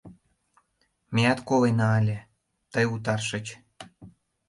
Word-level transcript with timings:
Меат 1.13 1.39
колена 1.47 1.89
ыле, 2.01 2.17
тый 2.73 2.85
утарышыч. 2.93 3.47